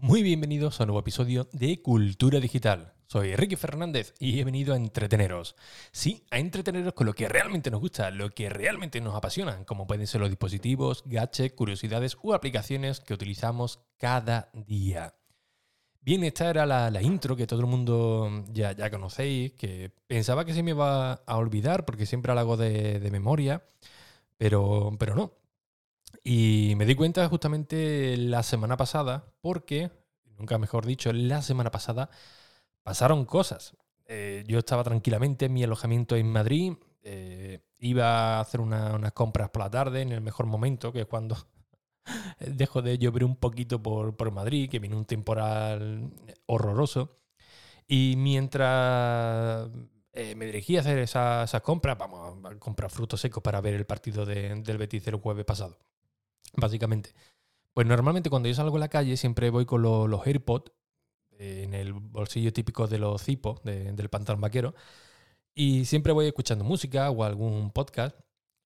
[0.00, 2.94] Muy bienvenidos a un nuevo episodio de Cultura Digital.
[3.08, 5.56] Soy Ricky Fernández y he venido a entreteneros.
[5.90, 9.88] Sí, a entreteneros con lo que realmente nos gusta, lo que realmente nos apasiona, como
[9.88, 15.16] pueden ser los dispositivos, gadgets, curiosidades u aplicaciones que utilizamos cada día.
[16.00, 20.54] Bien, esta era la, intro que todo el mundo ya, ya, conocéis, que pensaba que
[20.54, 23.64] se me iba a olvidar porque siempre la hago de, de memoria,
[24.36, 25.32] pero, pero no.
[26.22, 29.90] Y me di cuenta justamente la semana pasada, porque,
[30.36, 32.10] nunca mejor dicho, la semana pasada
[32.82, 33.76] pasaron cosas.
[34.06, 39.50] Eh, yo estaba tranquilamente en mi alojamiento en Madrid, eh, iba a hacer unas compras
[39.50, 41.36] por la tarde, en el mejor momento, que es cuando
[42.40, 46.10] dejo de llover un poquito por, por Madrid, que viene un temporal
[46.46, 47.18] horroroso.
[47.86, 49.68] Y mientras
[50.12, 53.86] eh, me dirigí a hacer esas compras, vamos a comprar frutos secos para ver el
[53.86, 55.78] partido del Betis del jueves pasado
[56.56, 57.14] básicamente.
[57.72, 60.72] Pues normalmente cuando yo salgo a la calle siempre voy con los AirPods
[61.38, 64.74] eh, en el bolsillo típico de los cipos del pantalón vaquero
[65.54, 68.18] y siempre voy escuchando música o algún podcast.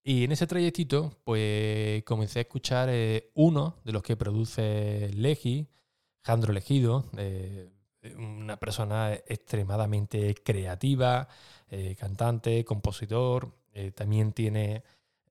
[0.02, 5.68] Y en ese trayectito, pues comencé a escuchar eh, uno de los que produce Legi,
[6.22, 7.70] Jandro Legido, eh,
[8.16, 11.28] una persona extremadamente creativa,
[11.98, 13.54] cantante, compositor,
[13.94, 14.82] también tiene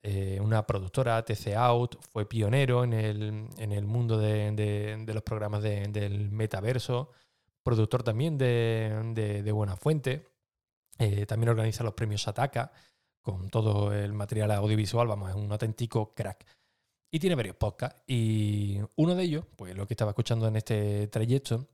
[0.04, 7.12] eh, una productora, TC Out, fue pionero en el, mundo de, los programas del metaverso,
[7.62, 10.28] productor también de, Buena Fuente,
[10.98, 12.72] eh, también organiza los premios Ataka
[13.22, 16.46] con todo el material audiovisual, vamos, es un auténtico crack.
[17.12, 21.08] Y tiene varios podcasts y uno de ellos, pues lo que estaba escuchando en este
[21.10, 21.68] trayecto,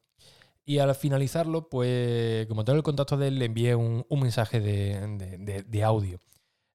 [0.66, 5.84] y al finalizarlo, pues como tengo el contacto de él, le envié un, mensaje de,
[5.86, 6.20] audio.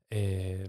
[0.09, 0.67] Eh,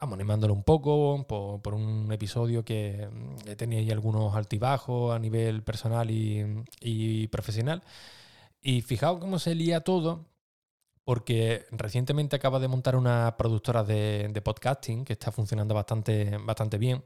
[0.00, 3.08] vamos, animándolo un poco por, un episodio que,
[3.56, 7.82] tenía ahí algunos altibajos a nivel personal y, profesional.
[8.60, 10.26] Y fijaos cómo se lía todo,
[11.04, 17.04] porque recientemente acaba de montar una productora de, podcasting que está funcionando bastante, bastante bien.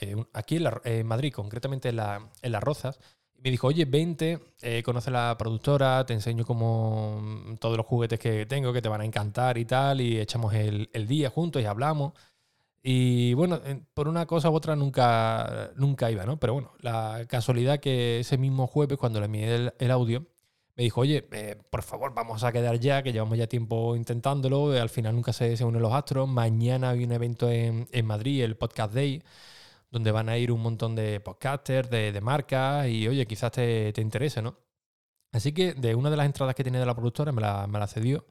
[0.00, 1.98] Eh, aquí en, Madrid, concretamente en,
[2.42, 3.00] en Las Rozas,
[3.42, 8.18] me dijo, oye, vente, eh, conoce la productora, te enseño como mm, todos los juguetes
[8.18, 11.66] que tengo que te van a encantar y tal, y echamos el, día juntos y
[11.66, 12.12] hablamos.
[12.82, 13.60] Y bueno,
[13.94, 16.38] por una cosa u otra nunca, nunca iba, ¿no?
[16.38, 20.24] Pero bueno, la casualidad que ese mismo jueves, cuando le envié el, audio,
[20.76, 24.72] me dijo, oye, eh, por favor, vamos a quedar ya, que llevamos ya tiempo intentándolo,
[24.72, 26.28] al final nunca se, se unen los astros.
[26.28, 29.22] Mañana hay un evento en, en Madrid, el Podcast Day
[29.90, 34.42] donde van a ir un montón de podcasters, de, marcas, y oye, quizás te, interese,
[34.42, 34.56] ¿no?
[35.32, 37.78] Así que de una de las entradas que tenía de la productora me la, me
[37.78, 38.26] la cedió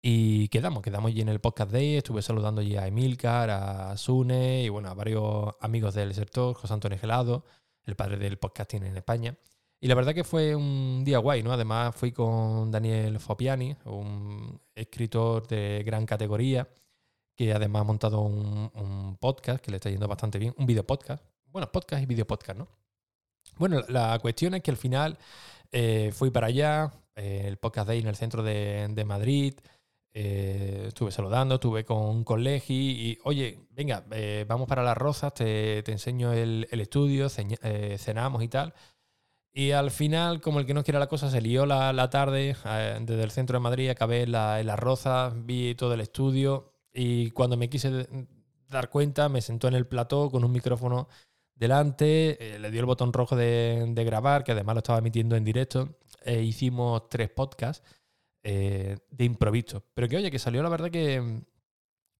[0.00, 4.64] y quedamos, quedamos allí en el Podcast Day, estuve saludando allí a Emilcar, a Sune
[4.64, 7.44] y bueno, a varios amigos del sector, José Antonio Gelado,
[7.84, 9.36] el padre del podcasting en España.
[9.80, 11.52] Y la verdad que fue un día guay, ¿no?
[11.52, 16.68] Además fui con Daniel Fopiani, un escritor de gran categoría,
[17.34, 21.24] que además ha montado un, podcast que le está yendo bastante bien, un video podcast.
[21.46, 22.68] Bueno, podcast y video podcast, ¿no?
[23.56, 25.18] Bueno, la cuestión es que al final
[25.70, 29.54] eh, fui para allá, eh, el podcast day en el centro de, Madrid,
[30.14, 34.04] eh, estuve saludando, estuve con, con y, oye, venga,
[34.46, 38.74] vamos para las rosas, te, enseño el, estudio, cenamos y tal.
[39.54, 42.56] Y al final, como el que no quiera la cosa, se lió la, tarde
[43.00, 47.30] desde el centro de Madrid, acabé en, la, en rozas, vi todo el estudio, y
[47.30, 48.06] cuando me quise
[48.68, 51.08] dar cuenta, me sentó en el plató con un micrófono
[51.54, 55.44] delante, eh, le dio el botón rojo de, grabar, que además lo estaba emitiendo en
[55.44, 57.86] directo, e hicimos tres podcasts
[58.42, 59.84] eh, de improviso.
[59.94, 61.42] Pero que oye, que salió la verdad que,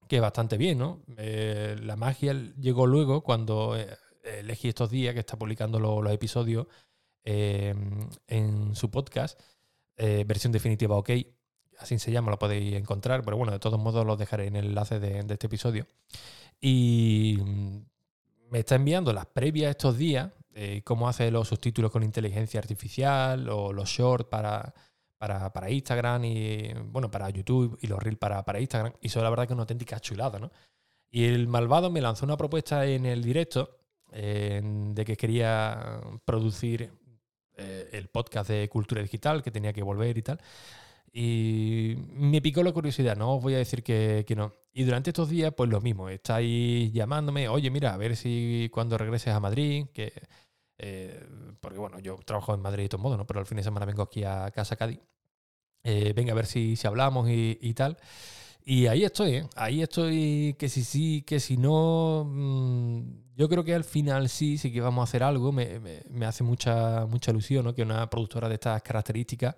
[0.09, 1.03] que bastante bien, ¿no?
[1.17, 3.77] Eh, la magia llegó luego cuando
[4.23, 6.67] elegí estos días que está publicando los episodios
[7.25, 9.41] en su podcast,
[9.97, 11.11] versión definitiva OK
[11.79, 14.67] así se llama, lo podéis encontrar, pero bueno, de todos modos lo dejaré en el
[14.67, 15.87] enlace de, este episodio.
[16.61, 17.79] Y mm,
[18.51, 23.49] me está enviando las previas estos días, eh, cómo hace los subtítulos con inteligencia artificial
[23.49, 24.73] o los shorts para,
[25.19, 28.93] para, Instagram y, bueno, para YouTube y los reels para, para Instagram.
[29.01, 30.51] Y eso la verdad que es una auténtica chulada, ¿no?
[31.11, 33.79] Y el malvado me lanzó una propuesta en el directo
[34.13, 36.91] de que quería producir
[37.57, 40.41] eh, el podcast de cultura digital, que tenía que volver y tal.
[41.13, 44.55] Y me picó la curiosidad, no os voy a decir que, no.
[44.73, 48.97] Y durante estos días, pues lo mismo, estáis llamándome, oye, mira, a ver si cuando
[48.97, 50.13] regreses a Madrid, que
[50.79, 51.27] eh,
[51.61, 53.27] porque bueno, yo trabajo en Madrid de todo modo, ¿no?
[53.27, 55.01] Pero el fin de semana vengo aquí a Casa Cádiz.
[55.85, 57.99] Eh, venga, a ver si, si hablamos y, tal.
[58.65, 59.49] Y ahí estoy, ¿eh?
[59.57, 64.59] ahí estoy, que si sí, que si no, mm, yo creo que al final sí,
[64.59, 65.81] sí que vamos a hacer algo, me,
[66.25, 67.75] hace mucha, mucha ilusión ¿no?
[67.75, 69.57] que una productora de estas características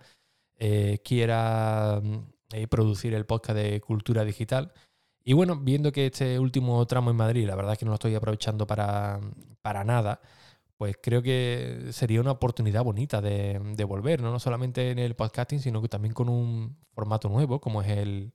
[0.58, 2.18] eh, quiera mm,
[2.52, 4.72] eh, producir el podcast de cultura digital.
[5.24, 7.94] Y bueno, viendo que este último tramo en Madrid, la verdad es que no lo
[7.96, 9.20] estoy aprovechando para,
[9.62, 10.20] para nada,
[10.76, 14.30] pues creo que sería una oportunidad bonita de, de volver, ¿no?
[14.32, 18.32] no solamente en el podcasting, sino que también con un formato nuevo, como es el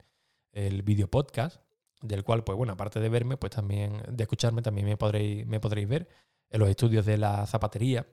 [0.54, 1.62] el video podcast,
[2.01, 5.60] del cual, pues bueno, aparte de verme, pues también, de escucharme, también me podréis, me
[5.60, 6.07] podréis ver
[6.50, 8.06] en los estudios de la zapatería.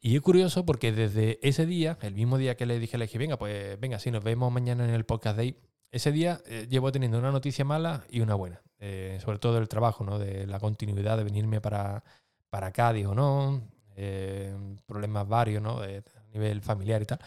[0.00, 3.18] Y es curioso porque desde ese día, el mismo día que le dije, le dije,
[3.18, 5.56] venga, pues venga, si nos vemos mañana en el podcast day,
[5.90, 9.68] ese día eh, llevo teniendo una noticia mala y una buena, eh, sobre todo del
[9.68, 10.18] trabajo, ¿no?
[10.18, 12.04] de la continuidad de venirme para,
[12.50, 13.62] para Cádiz o no,
[13.96, 14.54] eh,
[14.86, 15.80] problemas varios ¿no?
[15.80, 17.18] a nivel familiar y tal.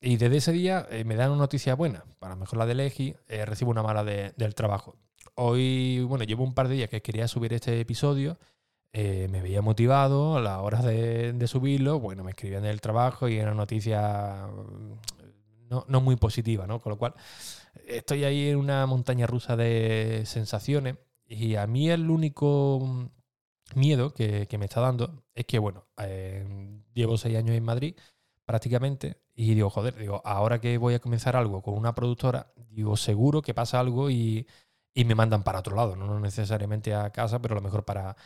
[0.00, 3.16] Y desde ese día eh, me dan una noticia buena, para mejor la de Legi,
[3.26, 4.96] eh, recibo una mala del trabajo.
[5.34, 8.38] Hoy, bueno, llevo un par de días que quería subir este episodio,
[8.92, 13.36] eh, me veía motivado a la hora de, subirlo, bueno, me escribían del trabajo y
[13.38, 16.80] era noticia mm, no, no, muy positiva, ¿no?
[16.80, 17.14] Con lo cual,
[17.86, 20.96] estoy ahí en una montaña rusa de sensaciones
[21.26, 25.86] y a mí el único mm, miedo que, que me está dando es que, bueno,
[26.94, 27.94] llevo seis años en Madrid
[28.48, 29.20] prácticamente.
[29.34, 33.42] Y digo, joder, digo, ahora que voy a comenzar algo con una productora, digo, seguro
[33.42, 34.46] que pasa algo y,
[34.94, 38.16] me mandan para otro lado, no necesariamente a casa, pero a lo mejor para,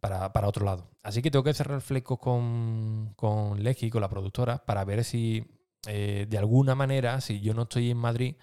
[0.00, 0.90] para, otro lado.
[1.02, 5.44] Así que tengo que cerrar flecos con, con Legi, con la productora, para ver si
[5.86, 8.36] eh, de alguna manera, si yo no estoy en Madrid,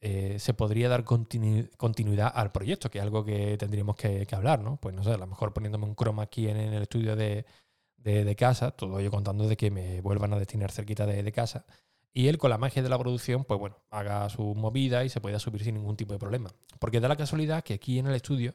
[0.00, 4.76] eh, se podría dar continuidad al proyecto, que es algo que tendríamos que, hablar, ¿no?
[4.78, 7.46] Pues no sé, a lo mejor poniéndome un croma aquí en el estudio de,
[7.96, 11.66] de, casa, todo yo contando de que me vuelvan a destinar cerquita de, casa.
[12.12, 15.20] Y él, con la magia de la producción, pues bueno, haga su movida y se
[15.20, 16.50] pueda subir sin ningún tipo de problema.
[16.80, 18.54] Porque da la casualidad que aquí en el estudio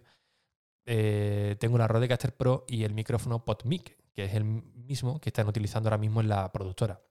[0.90, 5.48] eh, tengo la Rodecaster Pro y el micrófono PodMic, que es el mismo que están
[5.48, 7.02] utilizando ahora mismo en la productora.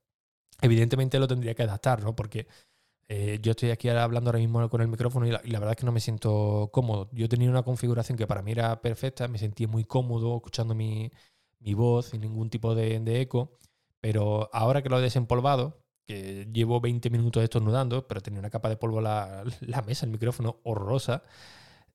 [0.61, 2.15] Evidentemente lo tendría que adaptar, ¿no?
[2.15, 2.47] Porque
[3.07, 5.85] eh, yo estoy aquí hablando ahora mismo con el micrófono y la, verdad es que
[5.85, 7.07] no me siento cómodo.
[7.13, 11.11] Yo tenía una configuración que para mí era perfecta, me sentía muy cómodo escuchando mi,
[11.59, 13.59] mi voz sin ningún tipo de, eco.
[14.01, 18.69] Pero ahora que lo he desempolvado, que llevo 20 minutos estornudando, pero tenía una capa
[18.69, 21.23] de polvo la, la mesa, el micrófono horrorosa,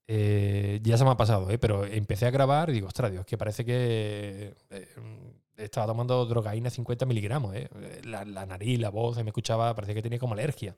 [0.09, 1.59] eh, ya se me ha pasado, ¿eh?
[1.59, 4.89] pero empecé a grabar y digo, ostras, Dios, que parece que eh,
[5.57, 7.55] estaba tomando drogaína 50 miligramos.
[8.05, 10.77] La, la, nariz, la voz, me escuchaba, parecía que tenía como alergia.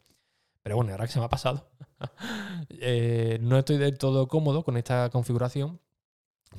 [0.62, 1.68] Pero bueno, ahora que se me ha pasado,
[3.40, 5.80] no estoy del todo cómodo con esta configuración,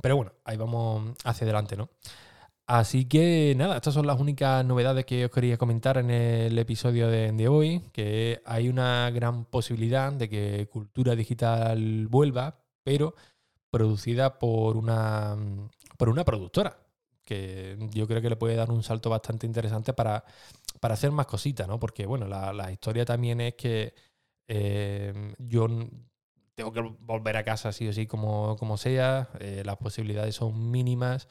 [0.01, 1.89] pero bueno, ahí vamos hacia adelante, ¿no?
[2.67, 7.07] Así que nada, estas son las únicas novedades que os quería comentar en el episodio
[7.09, 13.13] de, hoy, que hay una gran posibilidad de que Cultura Digital vuelva, pero
[13.69, 15.35] producida por una,
[15.97, 16.79] por una productora,
[17.23, 20.23] que yo creo que le puede dar un salto bastante interesante para,
[20.79, 21.79] para hacer más cositas, ¿no?
[21.79, 23.93] Porque bueno, la, historia también es que
[24.47, 25.67] eh, yo
[26.55, 30.71] tengo que volver a casa sí o sí como, como sea, eh, las posibilidades son
[30.71, 31.27] mínimas,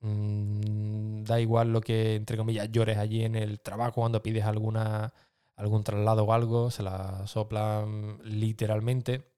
[0.00, 5.12] mm, da igual lo que, entre comillas, llores allí en el trabajo cuando pides alguna,
[5.56, 9.32] algún traslado o algo, se la soplan literalmente,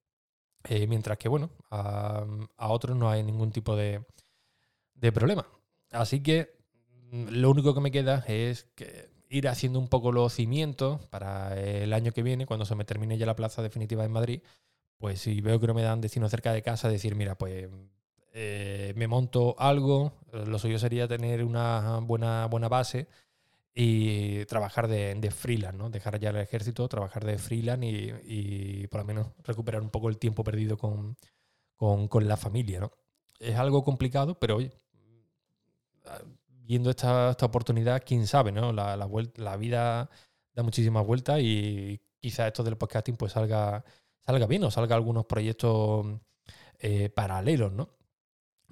[0.65, 2.25] eh, mientras que, bueno, a,
[2.59, 4.05] otros no hay ningún tipo de,
[4.95, 5.47] de problema.
[5.93, 6.57] Así que
[7.11, 8.69] mm, lo único que me queda es
[9.29, 13.19] ir haciendo un poco los cimientos para el año que viene, cuando se me termine
[13.19, 14.43] ya la plaza definitiva en Madrid,
[14.99, 17.69] pues si veo que no me dan destino cerca de casa, decir, mira, pues
[18.33, 23.09] eh, me monto algo, lo suyo sería tener una buena, buena base
[23.75, 25.91] y trabajar de, de freelance, ¿no?
[25.91, 27.87] Dejar ya el ejército, trabajar de freelance
[28.25, 31.17] y, por lo menos recuperar un poco el tiempo perdido con,
[32.27, 32.93] la familia, ¿no?
[33.39, 34.73] Es algo complicado, pero oye,
[36.47, 38.73] viendo esta, oportunidad, quién sabe, ¿no?
[38.73, 40.11] La, la, vida
[40.55, 43.85] da muchísimas vueltas y quizá esto del podcasting pues salga
[44.25, 46.07] salga bien o salga algunos proyectos
[46.79, 47.91] eh, paralelos, ¿no?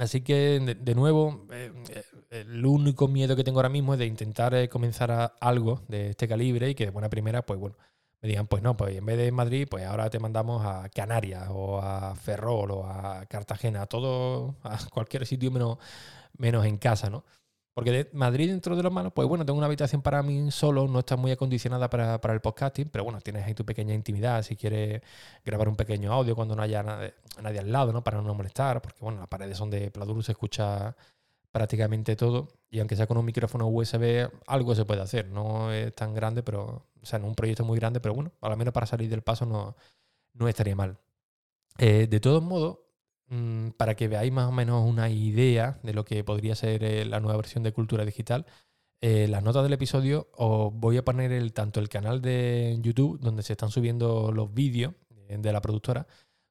[0.01, 4.07] Así que, de, nuevo, eh, eh, el único miedo que tengo ahora mismo es de
[4.07, 7.77] intentar comenzar algo de este calibre y que de buena primera, pues bueno,
[8.23, 11.49] me digan, pues no, pues en vez de Madrid, pues ahora te mandamos a Canarias
[11.51, 15.77] o a Ferrol o a Cartagena, a todo, a cualquier sitio menos,
[16.39, 17.25] menos en casa, ¿no?
[17.81, 20.99] Porque Madrid dentro de los malos, pues bueno, tengo una habitación para mí solo, no
[20.99, 25.01] está muy acondicionada para, el podcasting, pero bueno, tienes ahí tu pequeña intimidad si quieres
[25.47, 27.15] grabar un pequeño audio cuando no haya nadie,
[27.59, 28.05] al lado, ¿no?
[28.05, 30.95] Para no molestar, porque bueno, las paredes son de Pladur, se escucha
[31.53, 35.29] prácticamente todo y aunque sea con un micrófono USB, algo se puede hacer.
[35.29, 38.51] No es tan grande, pero, o sea, no un proyecto muy grande, pero bueno, a
[38.51, 39.75] lo menos para salir del paso no,
[40.35, 40.99] no estaría mal.
[41.79, 42.81] Eh, de todos modos,
[43.31, 47.05] mm, para que veáis más o menos una idea de lo que podría ser eh,
[47.07, 48.47] la nueva versión de Cultura Digital,
[49.01, 53.19] eh, las notas del episodio os voy a poner el, tanto el canal de YouTube,
[53.21, 54.95] donde se están subiendo los vídeos
[55.29, 56.07] de la productora,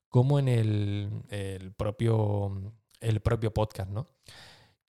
[0.10, 4.08] como en el, propio, el propio podcast, ¿no?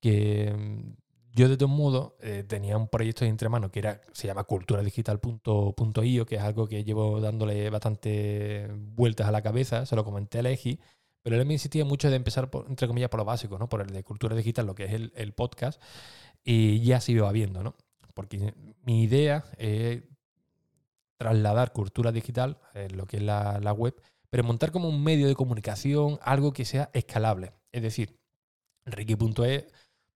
[0.00, 0.92] Que mm,
[1.32, 6.26] yo de todos modos eh, tenía un proyecto entre manos que era, se llama culturadigital.io,
[6.26, 10.42] que es algo que llevo dándole bastante vueltas a la cabeza, se lo comenté a
[10.42, 10.80] Legi,
[11.22, 13.68] pero él me insistía mucho de empezar, entre comillas, por lo básico, ¿no?
[13.68, 15.80] Por el de cultura digital, lo que es el, podcast,
[16.42, 17.74] y ya se iba viendo, ¿no?
[18.14, 20.02] Porque mi idea es
[21.18, 23.94] trasladar cultura digital, en lo que es la, la web,
[24.30, 27.52] pero montar como un medio de comunicación, algo que sea escalable.
[27.72, 28.18] Es decir,
[28.86, 29.66] Ricky.es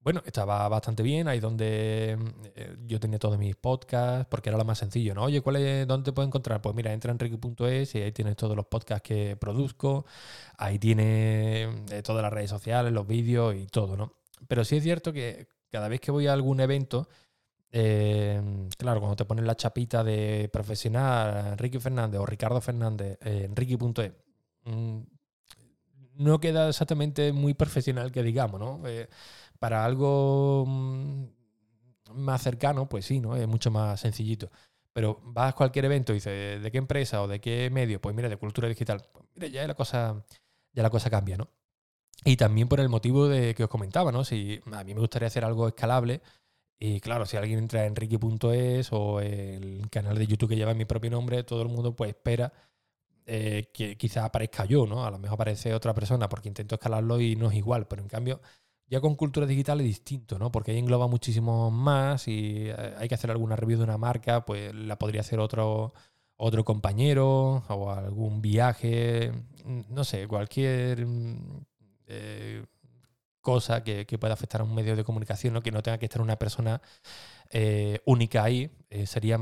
[0.05, 2.19] bueno, estaba bastante bien, ahí donde
[2.55, 5.25] eh, yo tenía todos mis podcasts, porque era lo más sencillo, ¿no?
[5.25, 6.61] Oye, ¿cuál es, ¿dónde te puedo encontrar?
[6.61, 10.05] Pues mira, entra en Ricky.es y ahí tienes todos los podcasts que produzco,
[10.59, 14.13] ahí tienes eh, todas las redes sociales, los vídeos y todo, ¿no?
[14.47, 17.09] Pero sí es cierto que cada vez que voy a algún evento,
[17.73, 23.57] eh, claro, cuando te ponen la chapita de profesional, Ricky Fernández o Ricardo Fernández en
[23.57, 24.13] Ricky.es,
[24.65, 24.99] mm,
[26.17, 28.83] no queda exactamente muy profesional que digamos, ¿no?
[29.65, 31.25] Para algo mm,
[32.17, 33.35] más cercano, pues sí, ¿no?
[33.35, 34.51] Es mucho más sencillito.
[34.93, 37.99] Pero vas a cualquier evento y dices, ¿de qué empresa o de qué medio?
[37.99, 39.03] Pues mira, de cultura digital.
[39.11, 40.23] Pues mira, ya la cosa,
[40.75, 41.49] ya la cosa cambia, ¿no?
[42.27, 44.23] Y también por el motivo de que os comentaba, ¿no?
[44.23, 46.21] Si a mí me gustaría hacer algo escalable,
[46.79, 50.85] y claro, si alguien entra en ricky.es o el canal de YouTube que lleva mi
[50.85, 52.53] propio nombre, todo el mundo pues espera
[53.25, 55.07] eh, que quizás aparezca yo, ¿no?
[55.07, 58.09] A lo mejor aparece otra persona porque intento escalarlo y no es igual, pero en
[58.09, 58.43] cambio
[58.87, 60.53] ya con cultura digital es distinto, ¿no?
[60.53, 64.45] Porque ahí engloba muchísimo más y eh, hay que hacer alguna review de una marca,
[64.45, 65.95] pues la podría hacer otro,
[66.37, 69.33] otro compañero o algún viaje,
[69.65, 71.65] mm, no sé, cualquier mm,
[72.09, 72.67] eh,
[73.41, 75.63] cosa que, pueda afectar a un medio de comunicación, ¿no?
[75.63, 76.81] que no tenga que estar una persona
[77.51, 78.71] eh, única ahí,
[79.07, 79.39] sería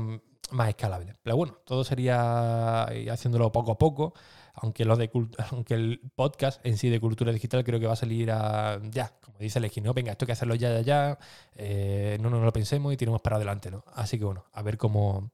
[0.51, 1.15] más escalable.
[1.23, 4.13] Pero bueno, todo sería haciéndolo poco a poco
[4.53, 5.09] aunque, lo de,
[5.51, 9.13] aunque el podcast en sí de cultura digital creo que va a salir a, ya,
[9.23, 9.93] como dice el ¿no?
[9.93, 11.19] Venga, esto hay que hacerlo ya, ya, ya,
[11.55, 13.83] eh, no, no, no lo pensemos y tiremos para adelante, ¿no?
[13.93, 15.31] Así que bueno, a ver cómo,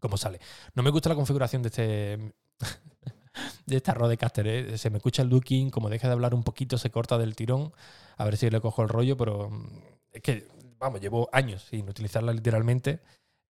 [0.00, 0.40] cómo sale.
[0.74, 2.34] No me gusta la configuración de este...
[3.66, 4.78] de esta Rodecaster, ¿eh?
[4.78, 7.72] se me escucha el looking, como deja de hablar un poquito se corta del tirón,
[8.18, 9.68] a ver si le cojo el rollo, pero mm,
[10.12, 13.00] es que, vamos, llevo años sin utilizarla literalmente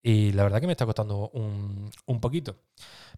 [0.04, 2.58] y la verdad que me está costando un, poquito.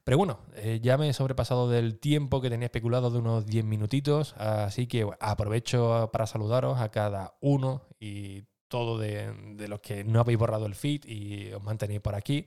[0.04, 3.64] Pero bueno, eh, ya me he sobrepasado del tiempo que tenía especulado de unos 10
[3.66, 9.34] minutitos, así que aprovecho para saludaros a cada uno y todo de,
[9.68, 12.46] los que no habéis borrado el feed y os mantenéis por aquí.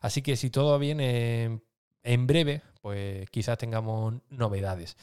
[0.00, 1.60] Así que si todo viene
[2.02, 4.96] en breve, pues quizás tengamos novedades.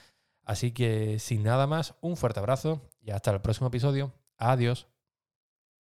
[0.45, 4.13] Así que sin nada más, un fuerte abrazo y hasta el próximo episodio.
[4.37, 4.92] Adiós.